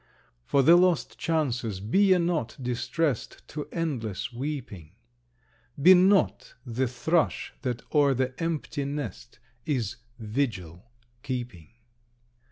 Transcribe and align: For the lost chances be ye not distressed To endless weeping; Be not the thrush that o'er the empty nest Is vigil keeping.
For 0.47 0.63
the 0.63 0.75
lost 0.75 1.19
chances 1.19 1.79
be 1.79 2.05
ye 2.05 2.17
not 2.17 2.57
distressed 2.59 3.47
To 3.49 3.67
endless 3.71 4.33
weeping; 4.33 4.93
Be 5.79 5.93
not 5.93 6.55
the 6.65 6.87
thrush 6.87 7.53
that 7.61 7.83
o'er 7.93 8.15
the 8.15 8.33
empty 8.41 8.83
nest 8.83 9.37
Is 9.63 9.97
vigil 10.17 10.89
keeping. 11.21 11.67